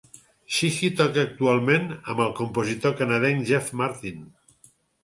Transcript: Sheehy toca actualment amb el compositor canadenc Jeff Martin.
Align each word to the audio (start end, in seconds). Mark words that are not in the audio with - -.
Sheehy 0.53 0.89
toca 1.01 1.25
actualment 1.25 1.85
amb 1.99 2.25
el 2.27 2.35
compositor 2.41 2.99
canadenc 3.05 3.49
Jeff 3.53 3.73
Martin. 3.85 4.31